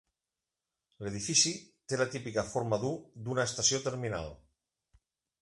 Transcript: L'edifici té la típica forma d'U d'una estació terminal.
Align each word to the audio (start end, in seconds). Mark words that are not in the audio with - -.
L'edifici 1.07 1.53
té 1.93 1.99
la 2.01 2.07
típica 2.15 2.45
forma 2.55 2.81
d'U 2.85 2.95
d'una 3.29 3.47
estació 3.51 3.83
terminal. 3.91 4.35